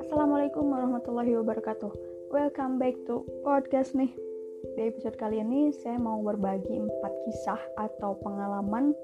Assalamualaikum 0.00 0.64
warahmatullahi 0.72 1.36
wabarakatuh. 1.36 1.92
Welcome 2.32 2.80
back 2.80 2.96
to 3.04 3.28
podcast 3.44 3.92
nih. 3.92 4.08
Di 4.80 4.88
episode 4.88 5.20
kali 5.20 5.44
ini 5.44 5.76
saya 5.76 6.00
mau 6.00 6.24
berbagi 6.24 6.72
empat 6.72 7.12
kisah 7.28 7.60
atau 7.76 8.16
pengalaman 8.24 8.96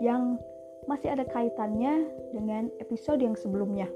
Yang 0.00 0.40
masih 0.88 1.12
ada 1.12 1.28
kaitannya 1.28 2.08
dengan 2.32 2.72
episode 2.80 3.20
yang 3.20 3.36
sebelumnya. 3.36 3.92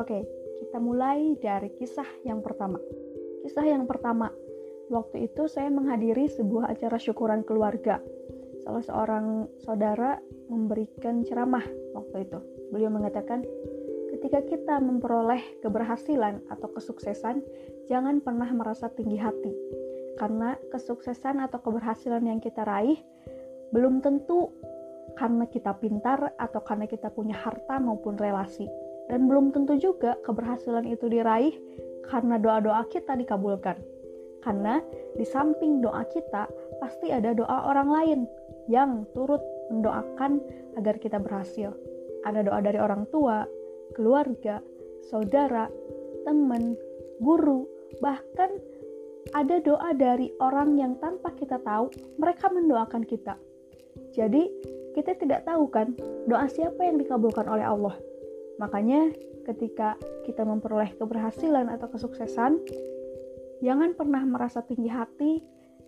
Oke, 0.00 0.24
kita 0.64 0.80
mulai 0.80 1.36
dari 1.36 1.68
kisah 1.76 2.08
yang 2.24 2.40
pertama. 2.40 2.80
Kisah 3.44 3.68
yang 3.68 3.84
pertama 3.84 4.32
Waktu 4.86 5.26
itu 5.26 5.50
saya 5.50 5.66
menghadiri 5.66 6.30
sebuah 6.30 6.70
acara 6.70 6.94
syukuran 6.96 7.42
keluarga 7.42 7.98
salah 8.66 8.82
seorang 8.82 9.26
saudara 9.62 10.18
memberikan 10.50 11.22
ceramah 11.22 11.62
waktu 11.94 12.26
itu. 12.26 12.42
Beliau 12.74 12.90
mengatakan, 12.90 13.46
ketika 14.10 14.42
kita 14.42 14.82
memperoleh 14.82 15.38
keberhasilan 15.62 16.42
atau 16.50 16.74
kesuksesan, 16.74 17.46
jangan 17.86 18.18
pernah 18.18 18.50
merasa 18.50 18.90
tinggi 18.90 19.22
hati. 19.22 19.54
Karena 20.18 20.58
kesuksesan 20.74 21.38
atau 21.46 21.62
keberhasilan 21.62 22.26
yang 22.26 22.42
kita 22.42 22.66
raih 22.66 22.98
belum 23.70 24.02
tentu 24.02 24.50
karena 25.14 25.46
kita 25.46 25.78
pintar 25.78 26.34
atau 26.34 26.58
karena 26.66 26.90
kita 26.90 27.06
punya 27.14 27.38
harta 27.38 27.78
maupun 27.78 28.18
relasi. 28.18 28.66
Dan 29.06 29.30
belum 29.30 29.54
tentu 29.54 29.78
juga 29.78 30.18
keberhasilan 30.26 30.90
itu 30.90 31.06
diraih 31.06 31.54
karena 32.10 32.34
doa-doa 32.42 32.82
kita 32.90 33.14
dikabulkan. 33.14 33.78
Karena 34.46 34.78
di 35.18 35.26
samping 35.26 35.82
doa 35.82 36.06
kita, 36.06 36.46
pasti 36.78 37.10
ada 37.10 37.34
doa 37.34 37.66
orang 37.66 37.88
lain 37.90 38.20
yang 38.70 39.02
turut 39.10 39.42
mendoakan 39.74 40.38
agar 40.78 41.02
kita 41.02 41.18
berhasil. 41.18 41.74
Ada 42.22 42.46
doa 42.46 42.62
dari 42.62 42.78
orang 42.78 43.10
tua, 43.10 43.42
keluarga, 43.98 44.62
saudara, 45.10 45.66
teman, 46.22 46.78
guru, 47.18 47.66
bahkan 47.98 48.54
ada 49.34 49.58
doa 49.58 49.90
dari 49.98 50.30
orang 50.38 50.78
yang 50.78 50.94
tanpa 51.02 51.34
kita 51.34 51.58
tahu 51.66 51.90
mereka 52.22 52.46
mendoakan 52.46 53.02
kita. 53.02 53.34
Jadi, 54.14 54.46
kita 54.94 55.18
tidak 55.18 55.42
tahu 55.42 55.66
kan 55.68 55.92
doa 56.30 56.46
siapa 56.46 56.86
yang 56.86 57.02
dikabulkan 57.02 57.50
oleh 57.50 57.66
Allah. 57.66 57.98
Makanya, 58.62 59.10
ketika 59.44 59.98
kita 60.24 60.42
memperoleh 60.46 60.94
keberhasilan 60.96 61.68
atau 61.68 61.90
kesuksesan, 61.90 62.62
jangan 63.64 63.96
pernah 63.96 64.22
merasa 64.24 64.60
tinggi 64.64 64.88
hati 64.90 65.40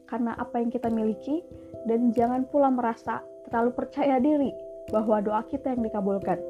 karena 0.09 0.33
apa 0.41 0.61
yang 0.61 0.73
kita 0.73 0.89
miliki 0.89 1.45
dan 1.85 2.11
jangan 2.17 2.49
pula 2.49 2.73
merasa 2.73 3.21
terlalu 3.49 3.77
percaya 3.77 4.17
diri 4.21 4.53
bahwa 4.89 5.21
doa 5.21 5.45
kita 5.45 5.77
yang 5.77 5.85
dikabulkan. 5.85 6.41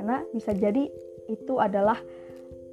Karena 0.00 0.24
bisa 0.32 0.56
jadi 0.56 0.88
itu 1.28 1.54
adalah 1.60 2.00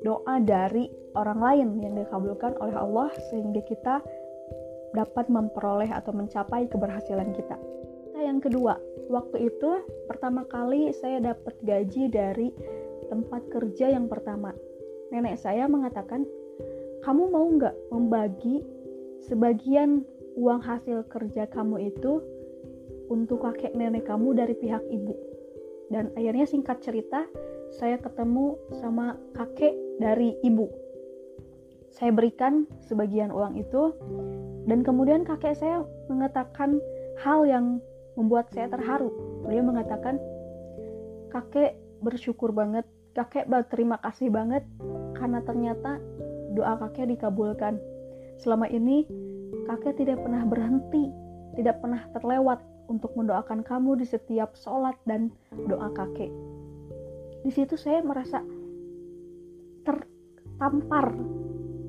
doa 0.02 0.40
dari 0.42 0.88
orang 1.14 1.40
lain 1.40 1.68
yang 1.84 1.94
dikabulkan 2.00 2.58
oleh 2.64 2.76
Allah 2.76 3.10
sehingga 3.30 3.62
kita 3.68 4.00
dapat 4.92 5.32
memperoleh 5.32 5.88
atau 5.92 6.12
mencapai 6.12 6.68
keberhasilan 6.68 7.32
kita. 7.32 7.56
Nah, 8.16 8.24
yang 8.28 8.44
kedua, 8.44 8.76
waktu 9.08 9.52
itu 9.52 9.70
pertama 10.08 10.44
kali 10.48 10.92
saya 10.92 11.24
dapat 11.24 11.56
gaji 11.64 12.12
dari 12.12 12.52
tempat 13.08 13.48
kerja 13.52 13.92
yang 13.92 14.12
pertama. 14.12 14.52
Nenek 15.12 15.40
saya 15.40 15.68
mengatakan, 15.68 16.24
kamu 17.02 17.34
mau 17.34 17.46
nggak 17.50 17.76
membagi 17.90 18.62
sebagian 19.26 20.06
uang 20.38 20.62
hasil 20.62 21.06
kerja 21.10 21.50
kamu 21.50 21.92
itu 21.92 22.22
untuk 23.12 23.44
kakek 23.44 23.76
nenek 23.76 24.08
kamu 24.08 24.38
dari 24.38 24.56
pihak 24.56 24.82
ibu. 24.88 25.14
Dan 25.92 26.14
akhirnya 26.16 26.48
singkat 26.48 26.80
cerita, 26.80 27.28
saya 27.76 28.00
ketemu 28.00 28.56
sama 28.80 29.20
kakek 29.36 29.76
dari 30.00 30.40
ibu. 30.40 30.72
Saya 31.92 32.16
berikan 32.16 32.64
sebagian 32.88 33.36
uang 33.36 33.60
itu, 33.60 33.92
dan 34.72 34.80
kemudian 34.88 35.28
kakek 35.28 35.60
saya 35.60 35.84
mengatakan 36.08 36.80
hal 37.20 37.44
yang 37.44 37.84
membuat 38.16 38.48
saya 38.56 38.72
terharu. 38.72 39.12
Beliau 39.44 39.68
mengatakan, 39.68 40.16
kakek 41.28 41.76
bersyukur 42.00 42.56
banget, 42.56 42.88
kakek 43.12 43.52
berterima 43.52 44.00
kasih 44.00 44.32
banget, 44.32 44.64
karena 45.20 45.44
ternyata 45.44 46.00
doa 46.56 46.78
kakek 46.78 47.16
dikabulkan. 47.16 47.80
Selama 48.42 48.68
ini 48.68 49.06
kakek 49.70 50.02
tidak 50.02 50.20
pernah 50.24 50.44
berhenti, 50.48 51.12
tidak 51.56 51.80
pernah 51.84 52.02
terlewat 52.16 52.60
untuk 52.92 53.16
mendoakan 53.16 53.64
kamu 53.64 54.02
di 54.02 54.06
setiap 54.08 54.56
sholat 54.60 54.96
dan 55.08 55.32
doa 55.68 55.92
kakek. 55.96 56.32
Di 57.42 57.52
situ 57.52 57.80
saya 57.80 58.04
merasa 58.04 58.44
tertampar 59.88 61.16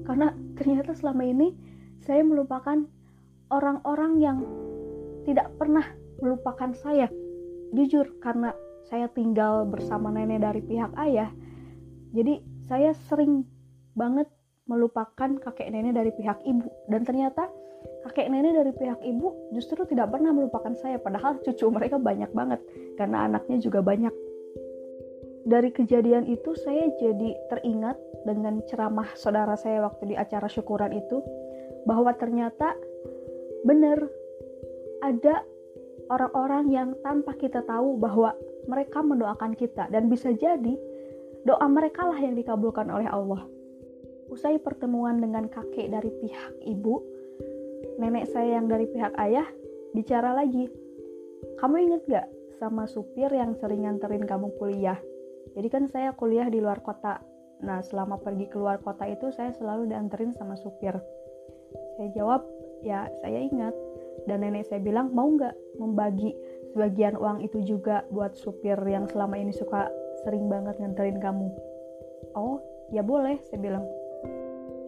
karena 0.09 0.33
ternyata 0.57 0.97
selama 0.97 1.23
ini 1.27 1.53
saya 2.03 2.25
melupakan 2.27 2.83
orang-orang 3.53 4.13
yang 4.19 4.39
tidak 5.29 5.53
pernah 5.59 5.87
melupakan 6.19 6.75
saya. 6.75 7.07
Jujur 7.73 8.19
karena 8.21 8.53
saya 8.87 9.09
tinggal 9.09 9.65
bersama 9.65 10.13
nenek 10.13 10.43
dari 10.45 10.61
pihak 10.61 10.93
ayah, 10.99 11.31
jadi 12.13 12.45
saya 12.69 12.93
sering 13.09 13.49
banget 13.97 14.29
melupakan 14.73 15.37
kakek 15.37 15.69
nenek 15.69 15.93
dari 15.93 16.11
pihak 16.17 16.41
ibu. 16.49 16.73
Dan 16.89 17.05
ternyata 17.05 17.53
kakek 18.09 18.33
nenek 18.33 18.57
dari 18.57 18.73
pihak 18.73 19.01
ibu 19.05 19.53
justru 19.53 19.85
tidak 19.85 20.09
pernah 20.09 20.33
melupakan 20.33 20.73
saya. 20.73 20.97
Padahal 20.97 21.37
cucu 21.45 21.69
mereka 21.69 22.01
banyak 22.01 22.33
banget 22.33 22.65
karena 22.97 23.29
anaknya 23.29 23.61
juga 23.61 23.85
banyak. 23.85 24.13
Dari 25.43 25.75
kejadian 25.75 26.31
itu 26.31 26.55
saya 26.57 26.89
jadi 26.97 27.35
teringat 27.51 27.99
dengan 28.25 28.63
ceramah 28.71 29.11
saudara 29.19 29.59
saya 29.59 29.83
waktu 29.85 30.15
di 30.15 30.17
acara 30.17 30.47
syukuran 30.47 30.95
itu 30.95 31.19
bahwa 31.85 32.15
ternyata 32.15 32.79
benar 33.67 33.99
ada 35.03 35.43
orang-orang 36.11 36.71
yang 36.71 36.89
tanpa 37.03 37.35
kita 37.35 37.67
tahu 37.67 37.99
bahwa 37.99 38.39
mereka 38.71 39.03
mendoakan 39.03 39.59
kita. 39.59 39.91
Dan 39.91 40.07
bisa 40.07 40.31
jadi 40.31 40.79
doa 41.43 41.67
mereka 41.67 42.07
lah 42.07 42.19
yang 42.19 42.39
dikabulkan 42.39 42.87
oleh 42.87 43.11
Allah. 43.11 43.43
Usai 44.33 44.57
pertemuan 44.57 45.21
dengan 45.21 45.45
kakek 45.45 45.93
dari 45.93 46.09
pihak 46.09 46.65
ibu, 46.65 47.05
nenek 48.01 48.33
saya 48.33 48.57
yang 48.57 48.65
dari 48.65 48.89
pihak 48.89 49.13
ayah 49.21 49.45
bicara 49.93 50.33
lagi. 50.33 50.73
Kamu 51.61 51.77
inget 51.77 52.03
gak 52.09 52.33
sama 52.57 52.89
supir 52.89 53.29
yang 53.29 53.53
sering 53.61 53.85
nganterin 53.85 54.25
kamu 54.25 54.49
kuliah? 54.57 54.97
Jadi 55.53 55.69
kan 55.69 55.85
saya 55.85 56.17
kuliah 56.17 56.49
di 56.49 56.65
luar 56.65 56.81
kota. 56.81 57.21
Nah 57.61 57.85
selama 57.85 58.17
pergi 58.25 58.49
keluar 58.49 58.81
kota 58.81 59.05
itu 59.05 59.29
saya 59.37 59.53
selalu 59.53 59.93
dianterin 59.93 60.33
sama 60.33 60.57
supir. 60.57 60.97
Saya 62.01 62.09
jawab, 62.17 62.41
ya 62.81 63.13
saya 63.21 63.37
ingat. 63.37 63.77
Dan 64.25 64.49
nenek 64.49 64.65
saya 64.65 64.81
bilang, 64.81 65.13
mau 65.13 65.29
nggak 65.29 65.77
membagi 65.77 66.33
sebagian 66.73 67.21
uang 67.21 67.45
itu 67.45 67.61
juga 67.69 68.01
buat 68.09 68.33
supir 68.33 68.81
yang 68.89 69.05
selama 69.13 69.37
ini 69.37 69.53
suka 69.53 69.93
sering 70.25 70.49
banget 70.49 70.81
nganterin 70.81 71.21
kamu? 71.21 71.53
Oh, 72.33 72.65
ya 72.89 73.05
boleh, 73.05 73.37
saya 73.53 73.61
bilang. 73.61 73.85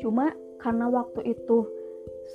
Cuma 0.04 0.36
karena 0.60 0.92
waktu 0.92 1.32
itu 1.32 1.64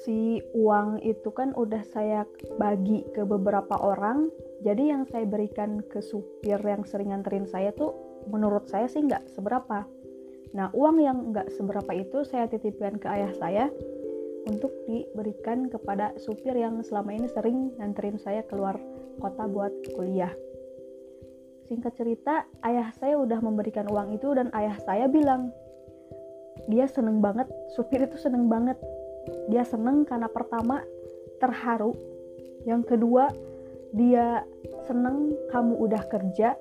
si 0.02 0.42
uang 0.58 1.06
itu 1.06 1.30
kan 1.30 1.54
udah 1.54 1.86
saya 1.86 2.26
bagi 2.58 3.06
ke 3.14 3.22
beberapa 3.22 3.78
orang 3.78 4.34
jadi 4.66 4.98
yang 4.98 5.04
saya 5.06 5.30
berikan 5.30 5.86
ke 5.86 6.02
supir 6.02 6.58
yang 6.66 6.82
sering 6.82 7.14
nganterin 7.14 7.46
saya 7.46 7.70
tuh 7.78 7.94
menurut 8.26 8.66
saya 8.66 8.90
sih 8.90 9.06
nggak 9.06 9.30
seberapa. 9.30 9.86
Nah 10.58 10.74
uang 10.74 10.98
yang 10.98 11.30
nggak 11.30 11.54
seberapa 11.54 11.94
itu 11.94 12.26
saya 12.26 12.50
titipkan 12.50 12.98
ke 12.98 13.06
ayah 13.06 13.34
saya 13.38 13.66
untuk 14.50 14.74
diberikan 14.90 15.70
kepada 15.70 16.18
supir 16.18 16.58
yang 16.58 16.82
selama 16.82 17.14
ini 17.14 17.30
sering 17.30 17.70
nganterin 17.78 18.18
saya 18.18 18.42
keluar 18.50 18.82
kota 19.22 19.46
buat 19.46 19.72
kuliah. 19.94 20.34
Singkat 21.70 21.94
cerita 21.94 22.50
ayah 22.66 22.90
saya 22.98 23.14
udah 23.22 23.40
memberikan 23.46 23.86
uang 23.94 24.18
itu 24.18 24.34
dan 24.34 24.50
ayah 24.58 24.74
saya 24.82 25.06
bilang 25.06 25.54
dia 26.70 26.86
seneng 26.86 27.18
banget 27.18 27.50
supir 27.74 28.06
itu 28.06 28.16
seneng 28.22 28.46
banget. 28.46 28.78
Dia 29.50 29.66
seneng 29.66 30.06
karena 30.06 30.30
pertama 30.30 30.86
terharu. 31.42 31.98
Yang 32.64 32.96
kedua 32.96 33.34
dia 33.90 34.46
seneng 34.86 35.34
kamu 35.50 35.74
udah 35.82 36.04
kerja. 36.06 36.54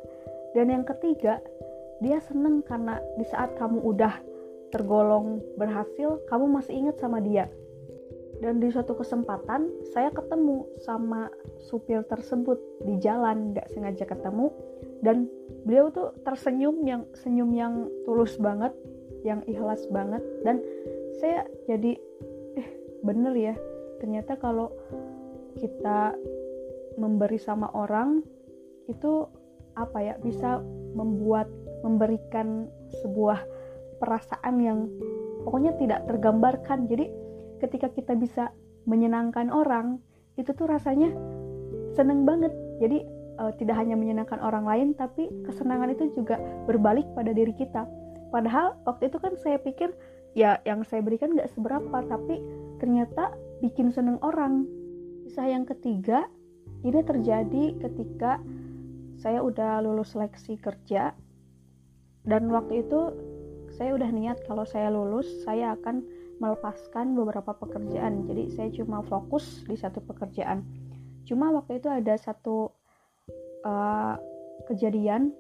Dan 0.57 0.73
yang 0.73 0.89
ketiga 0.89 1.45
dia 2.01 2.25
seneng 2.25 2.65
karena 2.65 2.97
di 3.21 3.27
saat 3.29 3.53
kamu 3.61 3.85
udah 3.85 4.17
tergolong 4.73 5.45
berhasil 5.61 6.25
kamu 6.33 6.57
masih 6.57 6.89
ingat 6.89 6.97
sama 6.97 7.21
dia. 7.21 7.45
Dan 8.39 8.63
di 8.63 8.73
suatu 8.73 8.97
kesempatan 8.97 9.69
saya 9.93 10.09
ketemu 10.09 10.65
sama 10.81 11.29
supir 11.69 12.01
tersebut 12.09 12.57
di 12.87 12.97
jalan 12.97 13.53
nggak 13.53 13.69
sengaja 13.77 14.09
ketemu. 14.09 14.49
Dan 15.05 15.29
beliau 15.69 15.93
tuh 15.93 16.17
tersenyum 16.25 16.81
yang 16.89 17.05
senyum 17.13 17.51
yang 17.53 17.75
tulus 18.09 18.41
banget 18.41 18.73
yang 19.27 19.43
ikhlas 19.47 19.87
banget. 19.91 20.23
Dan 20.43 20.63
saya 21.19 21.47
jadi 21.67 21.99
bener 23.07 23.35
ya 23.35 23.55
ternyata 24.03 24.39
kalau 24.39 24.75
kita 25.59 26.15
memberi 26.99 27.39
sama 27.39 27.71
orang 27.75 28.23
itu 28.91 29.27
apa 29.79 29.99
ya 30.03 30.15
bisa 30.19 30.59
membuat 30.95 31.47
memberikan 31.87 32.67
sebuah 33.03 33.39
perasaan 34.03 34.59
yang 34.59 34.79
pokoknya 35.47 35.79
tidak 35.79 36.07
tergambarkan. 36.11 36.91
Jadi 36.91 37.07
ketika 37.63 37.91
kita 37.91 38.19
bisa 38.19 38.51
menyenangkan 38.87 39.51
orang 39.51 40.03
itu 40.39 40.51
tuh 40.55 40.67
rasanya 40.67 41.11
seneng 41.95 42.27
banget. 42.27 42.51
Jadi 42.79 43.03
uh, 43.39 43.53
tidak 43.59 43.79
hanya 43.79 43.95
menyenangkan 43.95 44.39
orang 44.43 44.67
lain 44.67 44.89
tapi 44.95 45.31
kesenangan 45.47 45.95
itu 45.95 46.11
juga 46.15 46.39
berbalik 46.67 47.07
pada 47.15 47.31
diri 47.31 47.55
kita 47.55 47.87
padahal 48.29 48.77
waktu 48.85 49.09
itu 49.09 49.19
kan 49.21 49.35
saya 49.41 49.57
pikir 49.61 49.93
ya 50.37 50.61
yang 50.69 50.85
saya 50.85 51.01
berikan 51.03 51.35
gak 51.35 51.51
seberapa 51.53 52.05
tapi 52.07 52.41
ternyata 52.79 53.35
bikin 53.65 53.91
seneng 53.91 54.21
orang. 54.23 54.67
Kisah 55.27 55.49
yang 55.51 55.69
ketiga 55.69 56.25
ini 56.87 57.01
terjadi 57.05 57.77
ketika 57.83 58.41
saya 59.19 59.43
udah 59.43 59.83
lulus 59.83 60.15
seleksi 60.15 60.57
kerja 60.57 61.13
dan 62.29 62.49
waktu 62.53 62.87
itu 62.87 63.01
saya 63.75 63.95
udah 63.95 64.11
niat 64.11 64.39
kalau 64.47 64.65
saya 64.65 64.89
lulus 64.89 65.27
saya 65.45 65.75
akan 65.77 66.03
melepaskan 66.39 67.19
beberapa 67.19 67.55
pekerjaan. 67.55 68.27
Jadi 68.27 68.43
saya 68.55 68.69
cuma 68.75 69.03
fokus 69.07 69.67
di 69.67 69.75
satu 69.75 69.99
pekerjaan. 70.03 70.63
Cuma 71.27 71.51
waktu 71.51 71.83
itu 71.83 71.91
ada 71.91 72.15
satu 72.15 72.71
uh, 73.67 74.15
kejadian. 74.71 75.35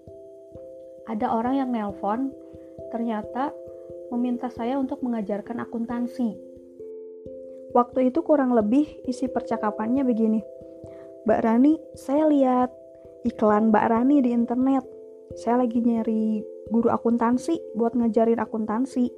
Ada 1.08 1.24
orang 1.24 1.54
yang 1.56 1.70
nelpon 1.72 2.28
ternyata 2.88 3.52
meminta 4.12 4.48
saya 4.48 4.80
untuk 4.80 5.04
mengajarkan 5.04 5.64
akuntansi. 5.64 6.36
Waktu 7.76 8.08
itu 8.08 8.24
kurang 8.24 8.56
lebih 8.56 8.88
isi 9.04 9.28
percakapannya 9.28 10.02
begini. 10.04 10.40
Mbak 11.28 11.40
Rani 11.44 11.74
saya 11.92 12.24
lihat 12.24 12.70
iklan 13.28 13.68
Mbak 13.68 13.86
Rani 13.92 14.16
di 14.24 14.30
internet. 14.32 14.84
Saya 15.36 15.60
lagi 15.60 15.84
nyari 15.84 16.40
guru 16.72 16.88
akuntansi 16.88 17.76
buat 17.76 17.92
ngajarin 17.92 18.40
akuntansi. 18.40 19.12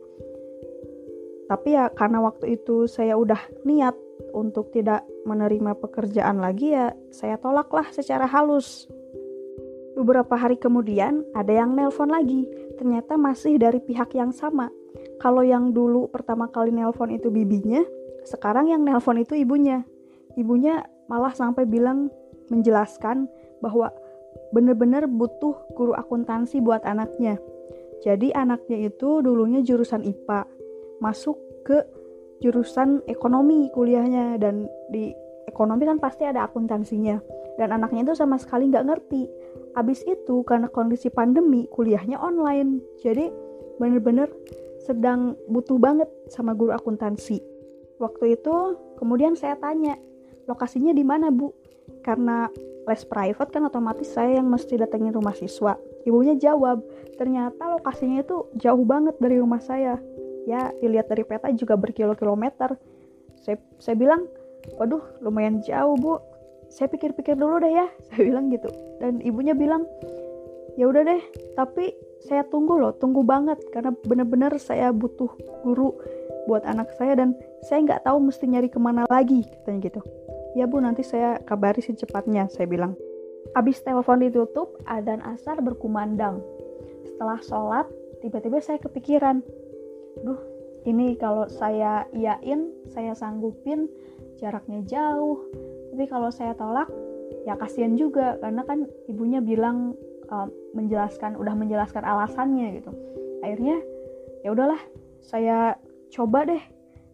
Tapi 1.46 1.68
ya 1.74 1.90
karena 1.94 2.22
waktu 2.22 2.58
itu 2.58 2.90
saya 2.90 3.14
udah 3.14 3.38
niat 3.66 3.94
untuk 4.34 4.70
tidak 4.70 5.02
menerima 5.26 5.74
pekerjaan 5.78 6.38
lagi 6.38 6.74
ya 6.74 6.94
saya 7.10 7.38
tolaklah 7.38 7.86
secara 7.94 8.26
halus. 8.26 8.90
Beberapa 9.98 10.38
hari 10.38 10.56
kemudian 10.56 11.26
ada 11.34 11.50
yang 11.50 11.74
nelpon 11.74 12.10
lagi, 12.10 12.46
ternyata 12.78 13.18
masih 13.18 13.58
dari 13.58 13.82
pihak 13.82 14.14
yang 14.14 14.30
sama. 14.30 14.70
Kalau 15.18 15.42
yang 15.42 15.74
dulu 15.74 16.08
pertama 16.08 16.46
kali 16.48 16.70
nelpon 16.70 17.10
itu 17.10 17.28
bibinya, 17.28 17.82
sekarang 18.24 18.70
yang 18.70 18.86
nelpon 18.86 19.18
itu 19.18 19.34
ibunya. 19.34 19.82
Ibunya 20.38 20.86
malah 21.10 21.34
sampai 21.34 21.66
bilang 21.66 22.08
menjelaskan 22.48 23.26
bahwa 23.58 23.90
bener-bener 24.54 25.10
butuh 25.10 25.58
guru 25.74 25.92
akuntansi 25.98 26.62
buat 26.62 26.86
anaknya. 26.86 27.38
Jadi 28.00 28.32
anaknya 28.32 28.88
itu 28.88 29.20
dulunya 29.20 29.60
jurusan 29.60 30.06
IPA, 30.06 30.46
masuk 31.02 31.36
ke 31.66 31.84
jurusan 32.40 33.04
ekonomi 33.04 33.68
kuliahnya 33.76 34.40
dan 34.40 34.64
di 34.88 35.12
ekonomi 35.44 35.84
kan 35.84 36.00
pasti 36.00 36.24
ada 36.24 36.48
akuntansinya 36.48 37.20
dan 37.60 37.76
anaknya 37.76 38.08
itu 38.08 38.14
sama 38.16 38.40
sekali 38.40 38.72
nggak 38.72 38.88
ngerti 38.88 39.28
abis 39.78 40.02
itu 40.06 40.42
karena 40.42 40.66
kondisi 40.70 41.12
pandemi 41.12 41.66
kuliahnya 41.70 42.18
online. 42.18 42.82
Jadi 43.02 43.30
bener-bener 43.78 44.28
sedang 44.82 45.36
butuh 45.46 45.76
banget 45.78 46.08
sama 46.32 46.56
guru 46.56 46.74
akuntansi. 46.74 47.40
Waktu 48.00 48.40
itu 48.40 48.54
kemudian 48.96 49.36
saya 49.36 49.56
tanya 49.60 49.96
lokasinya 50.48 50.90
di 50.96 51.04
mana 51.04 51.28
bu? 51.28 51.52
Karena 52.00 52.48
les 52.88 53.02
private 53.04 53.50
kan 53.52 53.68
otomatis 53.68 54.08
saya 54.08 54.40
yang 54.40 54.48
mesti 54.48 54.80
datengin 54.80 55.12
rumah 55.12 55.36
siswa. 55.36 55.76
Ibunya 56.08 56.34
jawab 56.40 56.80
ternyata 57.20 57.76
lokasinya 57.76 58.24
itu 58.24 58.48
jauh 58.56 58.82
banget 58.88 59.14
dari 59.20 59.36
rumah 59.36 59.60
saya. 59.60 60.00
Ya 60.48 60.72
dilihat 60.80 61.12
dari 61.12 61.22
peta 61.22 61.52
juga 61.52 61.76
berkilo-kilometer. 61.76 62.74
Saya, 63.36 63.60
saya 63.76 63.96
bilang 63.96 64.26
waduh 64.76 65.00
lumayan 65.24 65.60
jauh 65.64 65.96
bu 65.96 66.20
saya 66.70 66.86
pikir-pikir 66.86 67.34
dulu 67.34 67.58
deh 67.60 67.74
ya 67.74 67.86
saya 68.08 68.20
bilang 68.22 68.48
gitu. 68.48 68.70
Dan 69.02 69.18
ibunya 69.20 69.52
bilang 69.52 69.84
ya 70.78 70.86
udah 70.86 71.02
deh 71.02 71.22
tapi 71.58 71.92
saya 72.22 72.46
tunggu 72.46 72.78
loh 72.78 72.94
tunggu 72.96 73.26
banget 73.26 73.58
karena 73.74 73.90
bener-bener 74.06 74.54
saya 74.60 74.94
butuh 74.94 75.28
guru 75.66 75.92
buat 76.46 76.64
anak 76.64 76.94
saya 76.96 77.18
dan 77.18 77.36
saya 77.66 77.84
nggak 77.84 78.06
tahu 78.06 78.22
mesti 78.22 78.44
nyari 78.48 78.68
ke 78.70 78.78
mana 78.80 79.04
lagi 79.10 79.44
katanya 79.44 79.90
gitu. 79.90 80.00
Ya 80.54 80.66
bu 80.66 80.82
nanti 80.82 81.02
saya 81.06 81.38
kabari 81.42 81.82
secepatnya 81.82 82.48
saya 82.48 82.66
bilang. 82.70 82.94
Abis 83.56 83.82
telepon 83.82 84.22
ditutup 84.22 84.78
adan 84.86 85.18
asar 85.26 85.58
berkumandang. 85.58 86.38
Setelah 87.02 87.40
sholat 87.42 87.86
tiba-tiba 88.20 88.60
saya 88.62 88.78
kepikiran 88.78 89.42
duh 90.20 90.40
ini 90.88 91.16
kalau 91.16 91.48
saya 91.48 92.08
iyain 92.12 92.72
saya 92.88 93.12
sanggupin 93.16 93.88
jaraknya 94.40 94.80
jauh 94.88 95.44
tapi 95.90 96.04
kalau 96.06 96.30
saya 96.30 96.54
tolak 96.54 96.88
ya 97.44 97.54
kasihan 97.58 97.94
juga. 97.98 98.38
Karena 98.38 98.62
kan 98.66 98.86
ibunya 99.10 99.42
bilang 99.42 99.94
uh, 100.30 100.48
menjelaskan 100.74 101.36
udah 101.36 101.54
menjelaskan 101.54 102.02
alasannya 102.06 102.80
gitu. 102.80 102.90
Akhirnya 103.42 103.82
ya 104.46 104.54
udahlah 104.54 104.80
saya 105.20 105.76
coba 106.14 106.48
deh. 106.48 106.62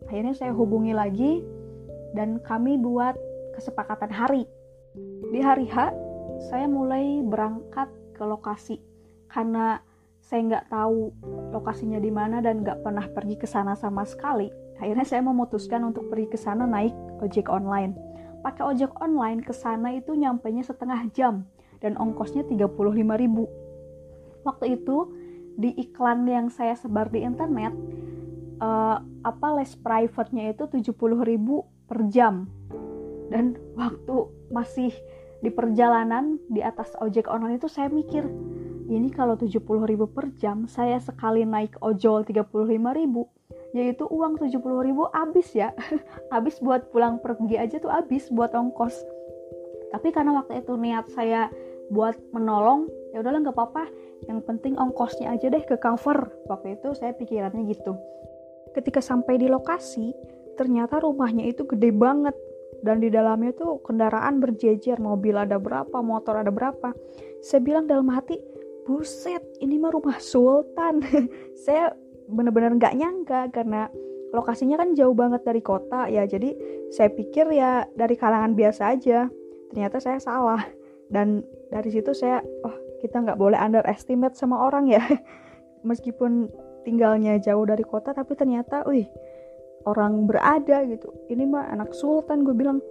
Akhirnya 0.07 0.37
saya 0.37 0.53
hubungi 0.55 0.95
lagi 0.95 1.43
dan 2.15 2.39
kami 2.45 2.79
buat 2.79 3.17
kesepakatan 3.59 4.13
hari. 4.13 4.47
Di 5.33 5.41
hari 5.43 5.67
H 5.67 5.93
saya 6.53 6.69
mulai 6.69 7.25
berangkat 7.25 7.89
ke 8.15 8.23
lokasi. 8.23 8.79
Karena 9.27 9.81
saya 10.23 10.43
nggak 10.43 10.67
tahu 10.71 11.15
lokasinya 11.55 12.03
di 12.03 12.11
mana 12.11 12.43
dan 12.43 12.63
nggak 12.67 12.83
pernah 12.83 13.07
pergi 13.11 13.37
ke 13.39 13.47
sana 13.47 13.79
sama 13.79 14.03
sekali. 14.03 14.51
Akhirnya 14.77 15.07
saya 15.09 15.23
memutuskan 15.25 15.87
untuk 15.89 16.13
pergi 16.13 16.29
ke 16.29 16.39
sana 16.39 16.69
naik 16.69 16.93
ojek 17.25 17.49
online. 17.49 17.97
Pakai 18.47 18.63
ojek 18.63 18.95
online 19.03 19.43
ke 19.43 19.51
sana 19.51 19.91
itu 19.99 20.15
nyampainya 20.15 20.63
setengah 20.63 21.11
jam 21.11 21.51
dan 21.83 21.99
ongkosnya 21.99 22.47
35.000. 22.47 24.47
Waktu 24.47 24.79
itu 24.79 24.97
di 25.59 25.75
iklan 25.75 26.23
yang 26.31 26.47
saya 26.47 26.79
sebar 26.79 27.11
di 27.11 27.27
internet 27.27 27.75
uh, 28.63 29.03
apa 29.27 29.49
les 29.59 29.75
private-nya 29.75 30.55
itu 30.55 30.71
70.000 30.71 30.95
per 31.91 31.99
jam. 32.07 32.47
Dan 33.35 33.59
waktu 33.75 34.31
masih 34.55 34.95
di 35.43 35.51
perjalanan 35.51 36.39
di 36.47 36.63
atas 36.63 36.95
ojek 37.03 37.27
online 37.27 37.59
itu 37.59 37.67
saya 37.67 37.91
mikir 37.91 38.31
ini 38.87 39.11
kalau 39.11 39.35
70 39.35 39.59
ribu 39.91 40.07
per 40.07 40.31
jam 40.39 40.71
saya 40.71 41.03
sekali 41.03 41.43
naik 41.43 41.83
ojol 41.83 42.23
35 42.23 42.47
ribu 42.95 43.27
yaitu 43.77 44.09
uang 44.09 44.41
70 44.41 44.57
ribu 44.81 45.05
habis 45.13 45.53
ya. 45.53 45.77
Habis 46.33 46.57
buat 46.65 46.89
pulang 46.89 47.21
pergi 47.21 47.61
aja 47.61 47.77
tuh 47.77 47.93
habis 47.93 48.33
buat 48.33 48.57
ongkos. 48.57 48.97
Tapi 49.93 50.09
karena 50.17 50.41
waktu 50.41 50.65
itu 50.65 50.75
niat 50.81 51.13
saya 51.13 51.53
buat 51.93 52.17
menolong 52.35 52.89
ya 53.13 53.21
udahlah 53.21 53.45
nggak 53.45 53.57
apa-apa. 53.57 53.85
Yang 54.33 54.49
penting 54.49 54.75
ongkosnya 54.81 55.37
aja 55.37 55.53
deh 55.53 55.61
ke 55.61 55.77
cover. 55.77 56.33
Waktu 56.49 56.81
itu 56.81 56.97
saya 56.97 57.13
pikirannya 57.13 57.69
gitu. 57.69 57.93
Ketika 58.73 59.05
sampai 59.05 59.37
di 59.37 59.47
lokasi 59.47 60.17
ternyata 60.57 61.05
rumahnya 61.05 61.45
itu 61.45 61.69
gede 61.69 61.93
banget. 61.93 62.35
Dan 62.81 63.01
di 63.01 63.09
dalamnya 63.09 63.57
tuh 63.57 63.81
kendaraan 63.85 64.41
berjejer 64.41 65.01
mobil 65.01 65.37
ada 65.37 65.61
berapa 65.61 66.01
motor 66.01 66.41
ada 66.41 66.53
berapa. 66.53 66.93
Saya 67.41 67.61
bilang 67.65 67.89
dalam 67.89 68.09
hati 68.13 68.37
buset 68.85 69.43
ini 69.61 69.77
mah 69.77 69.93
rumah 69.93 70.17
sultan. 70.23 71.03
Saya 71.65 71.93
bener-bener 72.27 72.75
nggak 72.77 72.95
nyangka 72.99 73.41
karena 73.55 73.91
lokasinya 74.35 74.77
kan 74.77 74.93
jauh 74.93 75.15
banget 75.15 75.43
dari 75.47 75.63
kota 75.63 76.11
ya. 76.11 76.27
Jadi 76.27 76.55
saya 76.91 77.11
pikir 77.13 77.49
ya 77.55 77.87
dari 77.95 78.15
kalangan 78.19 78.53
biasa 78.53 78.93
aja 78.93 79.31
ternyata 79.73 79.97
saya 80.03 80.19
salah. 80.19 80.63
Dan 81.07 81.47
dari 81.71 81.89
situ 81.89 82.11
saya 82.11 82.43
oh 82.67 82.77
kita 82.99 83.23
nggak 83.23 83.39
boleh 83.39 83.59
underestimate 83.59 84.35
sama 84.35 84.67
orang 84.67 84.91
ya. 84.91 85.03
Meskipun 85.89 86.51
tinggalnya 86.83 87.39
jauh 87.43 87.67
dari 87.67 87.83
kota 87.83 88.15
tapi 88.15 88.35
ternyata 88.35 88.83
wih 88.87 89.07
orang 89.87 90.27
berada 90.27 90.83
gitu. 90.85 91.11
Ini 91.31 91.47
mah 91.47 91.71
anak 91.71 91.95
sultan 91.95 92.43
gue 92.43 92.55
bilang. 92.55 92.83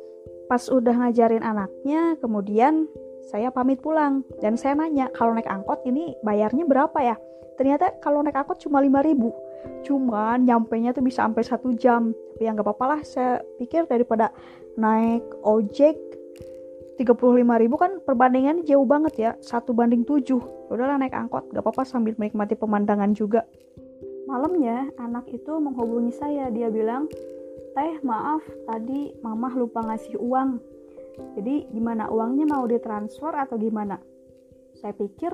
Pas 0.45 0.61
udah 0.69 0.93
ngajarin 0.93 1.41
anaknya 1.41 2.21
kemudian 2.21 2.85
saya 3.25 3.49
pamit 3.49 3.81
pulang. 3.81 4.21
Dan 4.39 4.55
saya 4.55 4.77
nanya 4.77 5.09
kalau 5.13 5.33
naik 5.33 5.49
angkot 5.49 5.81
ini 5.89 6.13
bayarnya 6.21 6.65
berapa 6.65 6.97
ya? 7.01 7.15
Ternyata 7.57 7.97
kalau 7.99 8.21
naik 8.21 8.37
angkot 8.37 8.61
cuma 8.61 8.79
5000 8.79 9.45
cuman 9.85 10.45
nyampe 10.45 10.77
nya 10.77 10.93
tuh 10.93 11.01
bisa 11.01 11.25
sampai 11.25 11.41
satu 11.41 11.73
jam. 11.73 12.13
Tapi 12.13 12.45
ya 12.45 12.53
nggak 12.53 12.65
apa-apa 12.65 12.85
lah 12.85 12.99
saya 13.01 13.41
pikir 13.57 13.89
daripada 13.89 14.29
naik 14.77 15.25
ojek 15.41 15.97
35.000 16.95 17.67
kan 17.75 17.91
perbandingannya 18.05 18.63
jauh 18.63 18.87
banget 18.87 19.13
ya. 19.19 19.31
Satu 19.43 19.75
banding 19.75 20.07
7 20.07 20.21
ya 20.31 20.71
udahlah 20.71 21.01
naik 21.01 21.17
angkot. 21.17 21.49
Gak 21.51 21.63
apa-apa 21.65 21.83
sambil 21.83 22.15
menikmati 22.15 22.55
pemandangan 22.55 23.11
juga. 23.11 23.43
Malamnya 24.25 24.89
anak 24.97 25.27
itu 25.29 25.53
menghubungi 25.59 26.15
saya. 26.15 26.47
Dia 26.49 26.71
bilang 26.71 27.11
teh 27.75 27.99
maaf 28.01 28.41
tadi 28.63 29.11
mamah 29.19 29.53
lupa 29.59 29.83
ngasih 29.83 30.15
uang 30.15 30.74
jadi 31.37 31.67
gimana 31.71 32.07
uangnya 32.11 32.45
mau 32.49 32.65
ditransfer 32.67 33.31
atau 33.31 33.55
gimana? 33.55 33.97
saya 34.75 34.93
pikir 34.93 35.31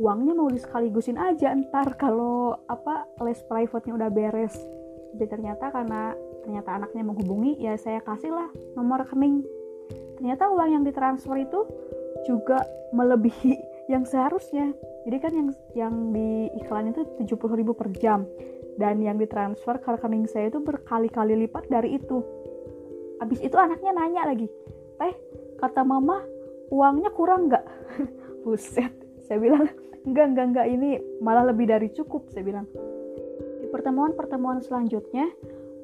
uangnya 0.00 0.34
mau 0.34 0.48
disekaligusin 0.48 1.20
aja 1.20 1.52
ntar 1.54 1.94
kalau 2.00 2.56
apa 2.66 3.06
les 3.22 3.38
private-nya 3.46 3.94
udah 3.94 4.10
beres. 4.10 4.56
Tapi 5.12 5.24
ternyata 5.28 5.68
karena 5.68 6.16
ternyata 6.42 6.80
anaknya 6.80 7.04
menghubungi 7.04 7.60
ya 7.60 7.76
saya 7.76 8.00
kasih 8.00 8.32
lah 8.32 8.48
nomor 8.74 9.04
rekening. 9.04 9.44
Ternyata 10.18 10.48
uang 10.50 10.70
yang 10.72 10.82
ditransfer 10.82 11.36
itu 11.36 11.60
juga 12.24 12.64
melebihi 12.96 13.54
yang 13.92 14.08
seharusnya. 14.08 14.72
Jadi 15.04 15.16
kan 15.20 15.32
yang 15.36 15.48
yang 15.76 15.94
di 16.10 16.48
iklan 16.58 16.90
itu 16.90 17.04
70 17.20 17.60
ribu 17.60 17.76
per 17.76 17.92
jam. 18.00 18.24
Dan 18.72 19.04
yang 19.04 19.20
ditransfer 19.20 19.76
ke 19.84 19.88
rekening 20.00 20.24
saya 20.24 20.48
itu 20.48 20.56
berkali-kali 20.56 21.36
lipat 21.44 21.68
dari 21.68 22.00
itu. 22.00 22.24
Habis 23.20 23.44
itu 23.44 23.54
anaknya 23.54 23.92
nanya 23.92 24.32
lagi 24.32 24.48
teh 25.02 25.14
kata 25.58 25.82
mama 25.82 26.22
uangnya 26.70 27.10
kurang 27.10 27.50
nggak? 27.50 27.66
Buset 28.46 28.94
saya 29.26 29.38
bilang 29.42 29.66
enggak 30.06 30.26
enggak 30.30 30.46
enggak 30.54 30.66
ini 30.70 30.90
malah 31.18 31.50
lebih 31.50 31.66
dari 31.66 31.90
cukup 31.90 32.30
saya 32.30 32.46
bilang. 32.46 32.66
Di 33.58 33.66
pertemuan-pertemuan 33.66 34.62
selanjutnya 34.62 35.26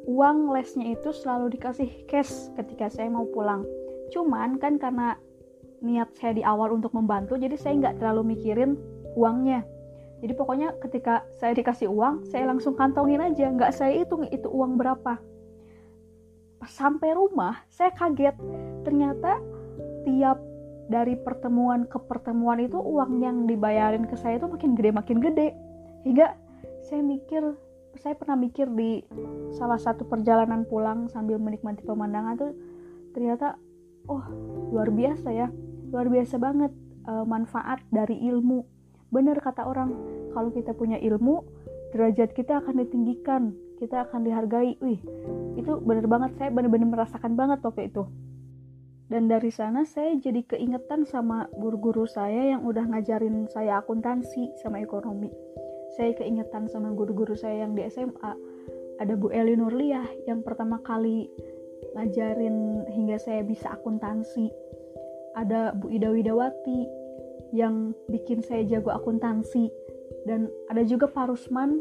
uang 0.06 0.54
lesnya 0.54 0.94
itu 0.94 1.10
selalu 1.10 1.58
dikasih 1.58 2.08
cash 2.08 2.48
ketika 2.54 2.88
saya 2.88 3.10
mau 3.10 3.26
pulang. 3.28 3.66
Cuman 4.14 4.56
kan 4.62 4.80
karena 4.80 5.18
niat 5.84 6.10
saya 6.18 6.34
di 6.34 6.42
awal 6.42 6.74
untuk 6.74 6.90
membantu 6.94 7.38
jadi 7.38 7.54
saya 7.54 7.78
nggak 7.78 7.98
terlalu 8.02 8.34
mikirin 8.34 8.74
uangnya. 9.14 9.62
Jadi 10.18 10.34
pokoknya 10.34 10.74
ketika 10.82 11.22
saya 11.38 11.54
dikasih 11.54 11.86
uang 11.86 12.26
saya 12.26 12.50
langsung 12.50 12.74
kantongin 12.74 13.22
aja 13.22 13.50
nggak 13.54 13.70
saya 13.70 14.02
hitung 14.02 14.26
itu 14.26 14.50
uang 14.50 14.74
berapa. 14.74 15.18
Sampai 16.66 17.14
rumah 17.14 17.62
saya 17.70 17.94
kaget 17.94 18.34
ternyata 18.88 19.36
tiap 20.08 20.40
dari 20.88 21.12
pertemuan 21.20 21.84
ke 21.84 22.00
pertemuan 22.08 22.56
itu 22.56 22.80
uang 22.80 23.20
yang 23.20 23.44
dibayarin 23.44 24.08
ke 24.08 24.16
saya 24.16 24.40
itu 24.40 24.48
makin 24.48 24.72
gede 24.72 24.90
makin 24.96 25.20
gede. 25.20 25.52
Hingga 26.08 26.32
saya 26.88 27.04
mikir 27.04 27.44
saya 28.00 28.16
pernah 28.16 28.40
mikir 28.40 28.64
di 28.72 29.04
salah 29.52 29.76
satu 29.76 30.08
perjalanan 30.08 30.64
pulang 30.64 31.12
sambil 31.12 31.36
menikmati 31.36 31.84
pemandangan 31.84 32.40
tuh 32.40 32.52
ternyata 33.12 33.60
oh 34.08 34.24
luar 34.72 34.88
biasa 34.88 35.28
ya 35.36 35.52
luar 35.92 36.08
biasa 36.08 36.40
banget 36.40 36.72
e, 37.04 37.12
manfaat 37.28 37.84
dari 37.92 38.16
ilmu. 38.32 38.64
Bener 39.12 39.36
kata 39.44 39.68
orang 39.68 39.92
kalau 40.32 40.48
kita 40.48 40.72
punya 40.72 40.96
ilmu 40.96 41.44
derajat 41.92 42.32
kita 42.32 42.64
akan 42.64 42.80
ditinggikan 42.80 43.52
kita 43.76 44.08
akan 44.08 44.24
dihargai. 44.24 44.80
Wih 44.80 45.04
itu 45.60 45.76
bener 45.84 46.08
banget 46.08 46.32
saya 46.40 46.48
bener-bener 46.48 46.88
merasakan 46.88 47.36
banget 47.36 47.60
waktu 47.60 47.92
itu 47.92 48.08
dan 49.08 49.24
dari 49.28 49.48
sana 49.48 49.88
saya 49.88 50.16
jadi 50.20 50.44
keingetan 50.44 51.08
sama 51.08 51.48
guru-guru 51.56 52.04
saya 52.04 52.56
yang 52.56 52.64
udah 52.68 52.84
ngajarin 52.92 53.48
saya 53.48 53.80
akuntansi 53.80 54.52
sama 54.60 54.84
ekonomi. 54.84 55.32
Saya 55.96 56.12
keingetan 56.14 56.68
sama 56.68 56.92
guru-guru 56.92 57.32
saya 57.32 57.64
yang 57.64 57.72
di 57.72 57.88
SMA 57.88 58.32
ada 58.98 59.14
Bu 59.14 59.30
Eli 59.30 59.54
Nurliah 59.54 60.04
yang 60.26 60.42
pertama 60.42 60.82
kali 60.82 61.30
ngajarin 61.94 62.84
hingga 62.90 63.16
saya 63.16 63.46
bisa 63.46 63.72
akuntansi. 63.78 64.50
Ada 65.38 65.72
Bu 65.78 65.88
Ida 65.94 66.10
Widawati 66.10 66.82
yang 67.54 67.94
bikin 68.10 68.42
saya 68.42 68.66
jago 68.66 68.90
akuntansi. 68.90 69.70
Dan 70.26 70.50
ada 70.68 70.82
juga 70.82 71.06
Pak 71.08 71.30
Rusman 71.30 71.78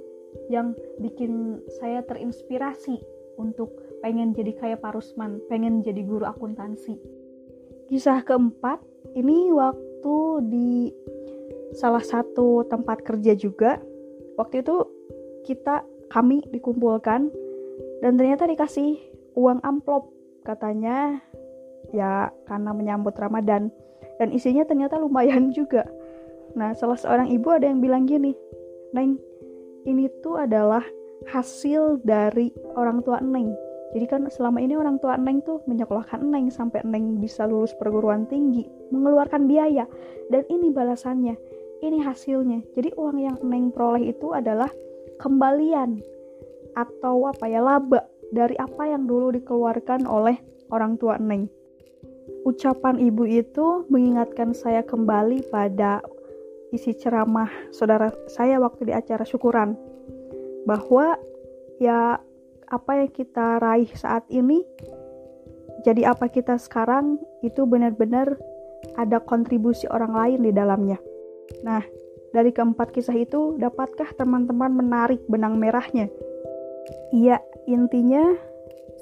yang 0.48 0.78
bikin 1.02 1.60
saya 1.82 2.06
terinspirasi 2.06 3.02
untuk 3.42 3.74
pengen 4.06 4.38
jadi 4.38 4.54
kayak 4.54 4.86
Pak 4.86 4.94
Rusman, 4.94 5.42
pengen 5.50 5.82
jadi 5.82 6.06
guru 6.06 6.24
akuntansi. 6.30 7.17
Kisah 7.88 8.20
keempat, 8.28 8.84
ini 9.16 9.52
waktu 9.56 10.18
di 10.52 10.92
salah 11.76 12.04
satu 12.04 12.68
tempat 12.68 13.04
kerja 13.04 13.36
juga. 13.36 13.80
Waktu 14.36 14.62
itu 14.62 14.76
kita 15.48 15.84
kami 16.12 16.44
dikumpulkan 16.52 17.32
dan 18.04 18.12
ternyata 18.16 18.48
dikasih 18.48 19.00
uang 19.36 19.64
amplop 19.64 20.12
katanya 20.44 21.20
ya 21.92 22.32
karena 22.48 22.72
menyambut 22.72 23.16
Ramadan 23.16 23.72
dan 24.20 24.30
isinya 24.32 24.68
ternyata 24.68 25.00
lumayan 25.00 25.52
juga. 25.58 25.88
Nah, 26.58 26.74
salah 26.74 26.98
seorang 26.98 27.30
ibu 27.30 27.54
ada 27.54 27.70
yang 27.70 27.80
bilang 27.84 28.04
gini, 28.10 28.34
"Neng, 28.92 29.20
ini 29.86 30.10
tuh 30.24 30.42
adalah 30.42 30.84
hasil 31.30 32.02
dari 32.02 32.52
orang 32.76 33.04
tua 33.04 33.22
Neng. 33.22 33.67
Jadi 33.98 34.06
kan 34.06 34.30
selama 34.30 34.62
ini 34.62 34.78
orang 34.78 35.02
tua 35.02 35.18
Neng 35.18 35.42
tuh 35.42 35.66
menyekolahkan 35.66 36.22
Neng 36.22 36.54
sampai 36.54 36.86
Neng 36.86 37.18
bisa 37.18 37.50
lulus 37.50 37.74
perguruan 37.82 38.30
tinggi, 38.30 38.62
mengeluarkan 38.94 39.50
biaya. 39.50 39.90
Dan 40.30 40.46
ini 40.54 40.70
balasannya, 40.70 41.34
ini 41.82 41.98
hasilnya. 42.06 42.62
Jadi 42.78 42.94
uang 42.94 43.18
yang 43.18 43.42
Neng 43.42 43.74
peroleh 43.74 44.14
itu 44.14 44.38
adalah 44.38 44.70
kembalian 45.18 45.98
atau 46.78 47.26
apa 47.26 47.50
ya 47.50 47.58
laba 47.58 48.06
dari 48.30 48.54
apa 48.62 48.86
yang 48.86 49.10
dulu 49.10 49.34
dikeluarkan 49.34 50.06
oleh 50.06 50.38
orang 50.70 51.02
tua 51.02 51.18
Neng. 51.18 51.50
Ucapan 52.46 53.02
ibu 53.02 53.26
itu 53.26 53.90
mengingatkan 53.90 54.54
saya 54.54 54.86
kembali 54.86 55.50
pada 55.50 56.06
isi 56.70 56.94
ceramah 56.94 57.50
saudara 57.74 58.14
saya 58.30 58.62
waktu 58.62 58.92
di 58.92 58.94
acara 58.94 59.26
syukuran 59.26 59.74
bahwa 60.70 61.18
ya 61.82 62.22
apa 62.68 63.04
yang 63.04 63.12
kita 63.12 63.64
raih 63.64 63.90
saat 63.96 64.28
ini 64.28 64.64
jadi 65.88 66.12
apa 66.12 66.28
kita 66.28 66.60
sekarang 66.60 67.22
itu 67.46 67.64
benar-benar 67.64 68.36
ada 68.98 69.22
kontribusi 69.22 69.86
orang 69.88 70.14
lain 70.14 70.40
di 70.44 70.52
dalamnya. 70.52 70.98
Nah, 71.64 71.80
dari 72.34 72.52
keempat 72.52 72.92
kisah 72.92 73.16
itu 73.16 73.56
dapatkah 73.56 74.10
teman-teman 74.18 74.74
menarik 74.74 75.22
benang 75.30 75.56
merahnya? 75.62 76.10
Iya, 77.14 77.40
intinya 77.70 78.36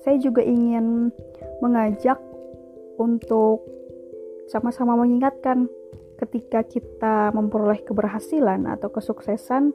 saya 0.03 0.21
juga 0.21 0.45
ingin 0.45 1.09
mengajak 1.63 2.21
untuk 3.01 3.65
sama-sama 4.45 4.93
mengingatkan 4.93 5.65
ketika 6.21 6.63
kita 6.63 7.33
memperoleh 7.33 7.81
keberhasilan 7.83 8.69
atau 8.69 8.93
kesuksesan, 8.93 9.73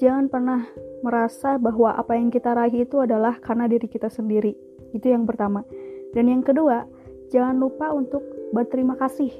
jangan 0.00 0.28
pernah 0.28 0.68
merasa 1.02 1.58
bahwa 1.58 1.92
apa 1.96 2.14
yang 2.14 2.30
kita 2.30 2.54
raih 2.54 2.86
itu 2.86 3.02
adalah 3.02 3.36
karena 3.42 3.66
diri 3.66 3.90
kita 3.90 4.08
sendiri. 4.08 4.54
Itu 4.94 5.10
yang 5.10 5.26
pertama. 5.26 5.66
Dan 6.12 6.28
yang 6.28 6.44
kedua, 6.44 6.84
jangan 7.32 7.56
lupa 7.56 7.90
untuk 7.90 8.22
berterima 8.52 8.94
kasih. 9.00 9.32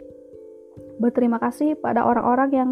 Berterima 0.96 1.36
kasih 1.38 1.76
pada 1.76 2.02
orang-orang 2.02 2.50
yang 2.50 2.70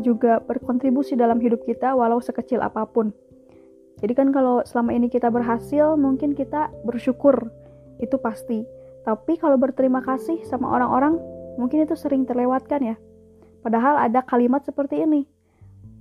juga 0.00 0.40
berkontribusi 0.42 1.14
dalam 1.14 1.38
hidup 1.38 1.62
kita 1.68 1.92
walau 1.94 2.18
sekecil 2.18 2.64
apa 2.64 2.88
pun. 2.88 3.12
Jadi 4.02 4.12
kan 4.18 4.34
kalau 4.34 4.66
selama 4.66 4.96
ini 4.96 5.06
kita 5.06 5.30
berhasil, 5.30 5.94
mungkin 5.94 6.34
kita 6.34 6.74
bersyukur. 6.82 7.52
Itu 8.02 8.18
pasti. 8.18 8.66
Tapi 9.06 9.38
kalau 9.38 9.54
berterima 9.58 10.02
kasih 10.02 10.42
sama 10.42 10.74
orang-orang, 10.74 11.22
mungkin 11.54 11.86
itu 11.86 11.94
sering 11.94 12.26
terlewatkan 12.26 12.82
ya. 12.82 12.96
Padahal 13.62 14.02
ada 14.02 14.26
kalimat 14.26 14.66
seperti 14.66 15.06
ini. 15.06 15.22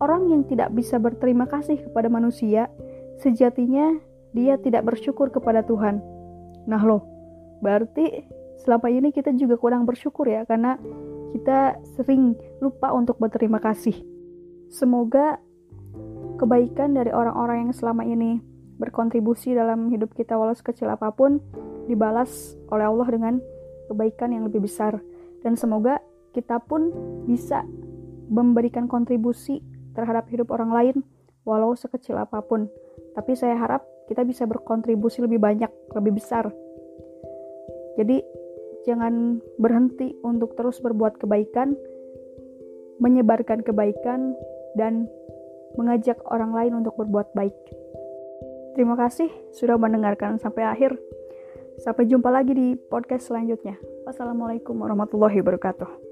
Orang 0.02 0.34
yang 0.34 0.50
tidak 0.50 0.74
bisa 0.74 0.98
berterima 0.98 1.46
kasih 1.46 1.78
kepada 1.78 2.10
manusia, 2.10 2.74
sejatinya 3.22 4.02
dia 4.34 4.58
tidak 4.58 4.90
bersyukur 4.90 5.30
kepada 5.30 5.62
Tuhan. 5.62 6.02
Nah 6.66 6.82
loh, 6.82 7.06
berarti 7.62 8.26
selama 8.66 8.90
ini 8.90 9.14
kita 9.14 9.30
juga 9.38 9.62
kurang 9.62 9.86
bersyukur 9.86 10.26
ya, 10.26 10.42
karena 10.50 10.82
kita 11.38 11.78
sering 11.94 12.34
lupa 12.58 12.90
untuk 12.98 13.22
berterima 13.22 13.62
kasih. 13.62 13.94
Semoga 14.74 15.38
kebaikan 16.42 16.98
dari 16.98 17.14
orang-orang 17.14 17.70
yang 17.70 17.74
selama 17.78 18.02
ini 18.02 18.42
berkontribusi 18.82 19.54
dalam 19.54 19.94
hidup 19.94 20.18
kita 20.18 20.34
walau 20.34 20.58
sekecil 20.58 20.90
apa 20.90 21.14
pun 21.14 21.38
dibalas 21.86 22.58
oleh 22.74 22.90
Allah 22.90 23.08
dengan 23.14 23.34
kebaikan 23.94 24.34
yang 24.34 24.50
lebih 24.50 24.66
besar 24.66 24.98
dan 25.46 25.54
semoga 25.54 26.02
kita 26.34 26.58
pun 26.58 26.90
bisa 27.30 27.62
memberikan 28.34 28.90
kontribusi 28.90 29.62
terhadap 29.94 30.28
hidup 30.32 30.52
orang 30.54 30.72
lain, 30.72 30.96
walau 31.44 31.74
sekecil 31.76 32.18
apa 32.20 32.44
pun. 32.44 32.68
Tapi 33.18 33.36
saya 33.36 33.58
harap 33.58 33.84
kita 34.08 34.24
bisa 34.28 34.48
berkontribusi 34.48 35.24
lebih 35.24 35.40
banyak, 35.40 35.72
lebih 35.96 36.20
besar. 36.20 36.52
Jadi, 38.00 38.24
jangan 38.88 39.44
berhenti 39.60 40.16
untuk 40.24 40.56
terus 40.56 40.80
berbuat 40.80 41.20
kebaikan, 41.20 41.76
menyebarkan 43.04 43.62
kebaikan, 43.62 44.36
dan 44.76 45.12
mengajak 45.76 46.20
orang 46.28 46.52
lain 46.56 46.84
untuk 46.84 46.96
berbuat 47.00 47.32
baik. 47.36 47.56
Terima 48.76 48.96
kasih 48.96 49.28
sudah 49.52 49.76
mendengarkan 49.76 50.40
sampai 50.40 50.64
akhir. 50.64 50.96
Sampai 51.80 52.08
jumpa 52.08 52.30
lagi 52.32 52.56
di 52.56 52.68
podcast 52.78 53.32
selanjutnya. 53.32 53.76
Wassalamualaikum 54.08 54.76
warahmatullahi 54.76 55.40
wabarakatuh. 55.40 56.11